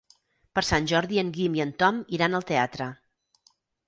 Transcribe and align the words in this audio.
Per 0.59 0.61
Sant 0.69 0.85
Jordi 0.91 1.19
en 1.23 1.29
Guim 1.35 1.57
i 1.57 1.61
en 1.65 1.73
Tom 1.83 1.99
iran 2.19 2.39
al 2.39 2.47
teatre. 2.53 2.89